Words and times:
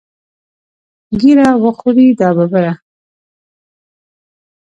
ږیره 1.19 1.49
وخورې 1.63 2.07
دا 2.19 2.29
ببره. 2.37 2.73